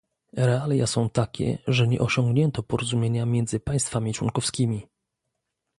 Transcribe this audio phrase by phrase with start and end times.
[0.37, 4.87] Realia są takie, że nie osiągnięto porozumienia między państwami członkowskimi